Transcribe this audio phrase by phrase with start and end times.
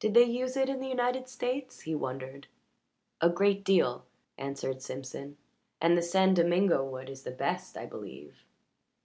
[0.00, 2.48] Did they use it in the United States, he wondered?
[3.20, 4.04] "A great deal,"
[4.36, 5.36] answered Simpson.
[5.80, 8.42] "And the San Domingo wood is the best, I believe."